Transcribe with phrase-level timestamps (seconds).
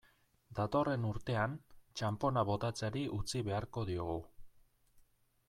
[0.59, 1.53] Datorren urtean,
[2.01, 4.19] txanpona botatzeari utzi beharko diogu.